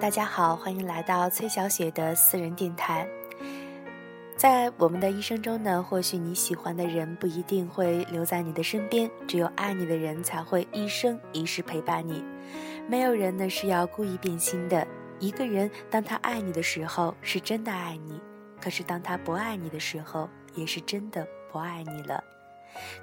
[0.00, 3.06] 大家好，欢迎来到崔小雪的私人电台。
[4.34, 12.24] 在我们的一生中呢，或许你喜欢的人不一定会留在你的身边，只有爱你的人才会一生一世陪伴你。
[12.88, 14.88] 没有人呢是要故意变心的。
[15.18, 18.14] 一个人当他爱你的时候，是真的爱你；
[18.58, 22.24] 可是当他不爱你的时候，也是真的不爱你了。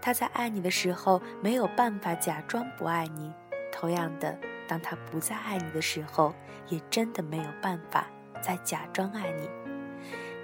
[0.01, 3.31] 他在爱你的时候，没有办法假装不爱你；
[3.77, 4.35] 同样的。
[4.67, 6.33] 当他不再爱你的时候，
[6.67, 8.07] 也真的没有办法
[8.41, 9.49] 再假装爱你。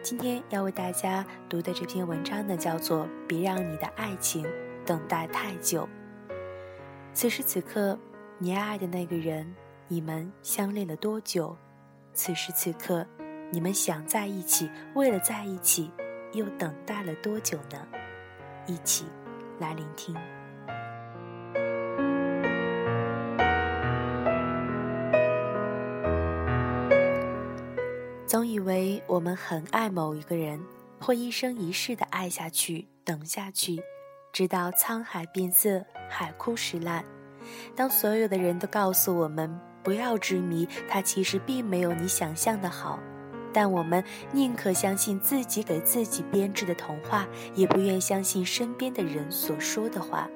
[0.02, 4.46] 今天要为大家读的这篇文章呢，叫做《别让你的爱情
[4.86, 5.84] 等待太久》。
[7.14, 7.98] 此时此刻，
[8.38, 9.54] 你爱的那个人，
[9.88, 11.58] 你们相恋了多久？
[12.14, 13.06] 此时此刻，
[13.52, 15.92] 你们想在一起，为了在一起，
[16.32, 17.88] 又等待了多久呢？
[18.68, 19.06] 一起
[19.60, 20.16] 来聆听。
[28.34, 30.60] 总以为我们很爱某一个人，
[31.00, 33.80] 会一生一世的爱下去、等下去，
[34.32, 37.06] 直到沧海变色、海枯石烂。
[37.76, 42.98] 当所有的人都告诉我们不要执迷，他其实并没有你想象的好，
[43.54, 50.28] 但我们宁可相信自己给自己编织的童话，也不愿相信身边的人所说的话。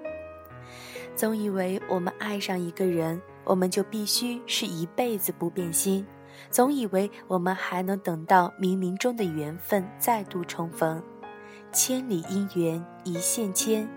[1.16, 6.06] 总以为我们爱上一个人，我们就必须是一辈子不变心。
[6.50, 11.02] 总以为我们还能等到冥冥中的缘分再度重逢，
[11.72, 13.88] 千里姻缘一线牵。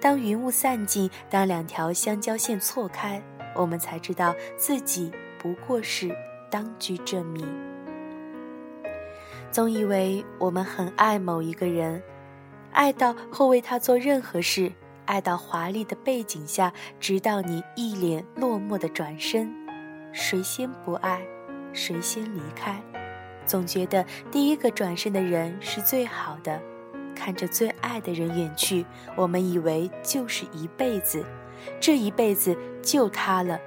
[0.00, 3.22] 当云雾散尽，当两条相交线错开，
[3.54, 6.10] 我们才知道自己不过是
[6.50, 7.44] 当局者迷。
[9.50, 12.02] 总以为我们很爱某一个人，
[12.72, 14.72] 爱到会为他做任何事，
[15.04, 19.52] 爱到华丽的背景下，直到你一脸落寞的转身，
[20.12, 21.20] 谁先不爱？
[21.72, 22.82] 谁先离开，
[23.46, 26.60] 总觉得第一个转身的人是最好的。
[27.14, 31.22] 看着最爱的人远去，我们以为就是一辈子，
[31.78, 33.60] 这一辈子就他了。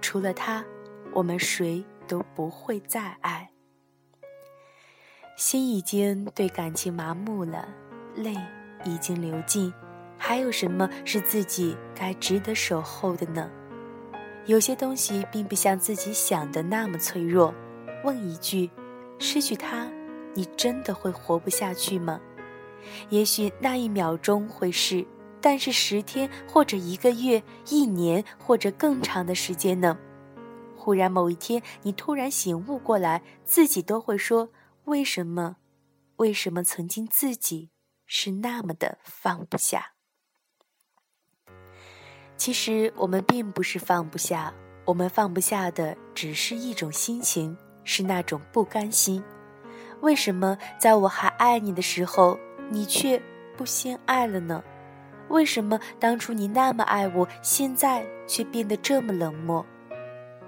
[0.00, 0.64] 除了他，
[1.12, 3.50] 我们谁都不会再爱。
[5.36, 7.68] 心已经对感情麻木了，
[8.14, 8.36] 泪
[8.84, 9.72] 已经流尽，
[10.16, 13.50] 还有什么是自己该值得守候的呢？
[14.50, 17.54] 有些东西并不像自己想的那么脆弱。
[18.02, 18.68] 问一句：
[19.20, 19.88] 失去他，
[20.34, 22.20] 你真的会活不下去吗？
[23.10, 25.06] 也许那一秒钟会是，
[25.40, 29.96] 但是十天或者一个月、一年或者更长的时间呢？
[30.76, 34.48] 忽然某一天，你突然醒悟过来，自己都会说：
[34.86, 35.58] 为什么？
[36.16, 37.70] 为什么曾经自己
[38.04, 39.92] 是那么的放不下？
[42.40, 44.50] 其实我们并不是放不下，
[44.86, 49.22] 我们放不下的只是一种心情，是那种不甘心。
[50.00, 52.40] 为什么在我还爱你的时候，
[52.70, 53.20] 你却
[53.58, 54.64] 不先爱了呢？
[55.28, 59.66] 为什么当初你那么爱我，现在却变得这么冷漠？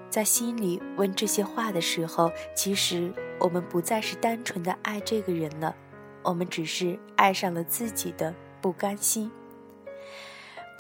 [0.08, 5.76] 在心里问这些话的时候，其实我们不再是单纯的爱这个人了，
[6.22, 9.30] 我们只是爱上了自己的不甘心。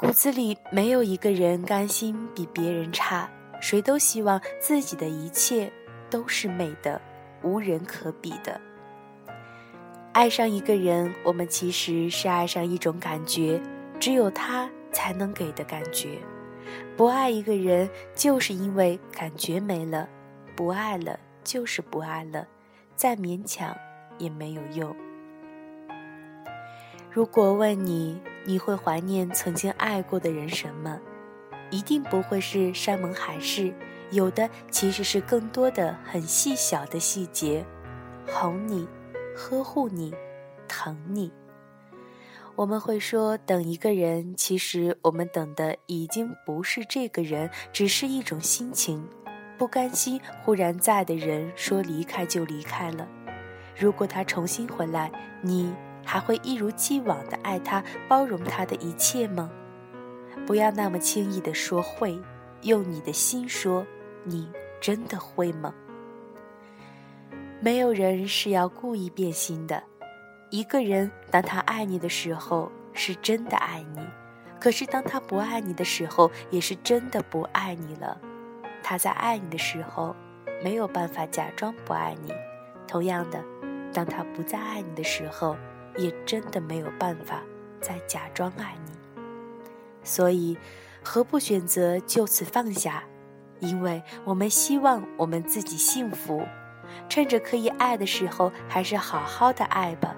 [0.02, 3.30] 骨子里没有一个人甘心比别人差，
[3.60, 5.72] 谁都希望自己的一切
[6.10, 7.00] 都是美的，
[7.44, 8.60] 无人可比的。
[10.12, 13.62] 爱上一个人，我们其实是爱上一种感觉，
[14.00, 16.18] 只有他才能给的感觉。
[16.96, 20.08] 不爱一个人，就是因为感觉没了；
[20.56, 22.44] 不爱了，就是不爱了，
[22.96, 23.72] 再勉强
[24.18, 24.96] 也没有用。
[27.08, 30.98] 如果问你，你会怀念曾经爱过的人什么？
[31.70, 33.72] 一定不会是山盟海誓，
[34.10, 37.64] 有的其实是更多的很细小的细节，
[38.26, 38.86] 哄你，
[39.36, 40.12] 呵护你，
[40.68, 41.32] 疼你。
[42.54, 49.08] 我们会说等一个人，其实我们等的已经不是这个人，只是一种心情，
[49.56, 53.08] 不甘心忽然在的人说离开就离开了。
[53.74, 55.72] 如果他重新回来，你。
[56.04, 59.50] 还会一如既往的爱他，包容他的一切吗？
[60.46, 62.20] 不要那么轻易的说会，
[62.62, 63.86] 用你的心说，
[64.24, 64.50] 你
[64.80, 65.74] 真的会吗？
[67.60, 69.82] 没有人是要故意变心的。
[70.50, 74.02] 一个人当他爱你的时候，是真的爱你；
[74.60, 78.20] 可是当他不爱你的时候，也是真的不爱你了。
[78.82, 80.14] 他在爱你的时候，
[80.62, 82.32] 没有办法假装不爱你；
[82.86, 83.42] 同样的，
[83.94, 85.56] 当他不再爱你的时候，
[85.96, 87.42] 也真的没有办法
[87.80, 88.92] 再假装爱你，
[90.02, 90.56] 所以
[91.02, 93.04] 何不选择就此放下？
[93.60, 96.46] 因为我们希望我们自己幸福。
[97.08, 100.14] 趁着可以爱的时候，还是好好的爱吧，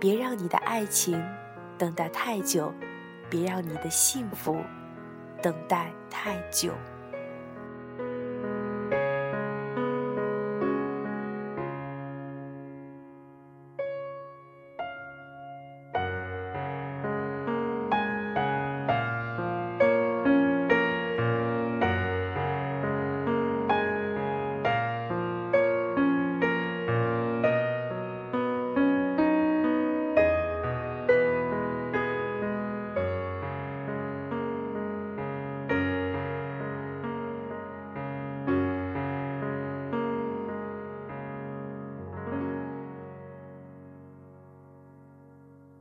[0.00, 1.22] 别让你的爱情
[1.76, 2.72] 等待太久，
[3.30, 4.56] 别让你的幸福
[5.40, 6.72] 等待太久。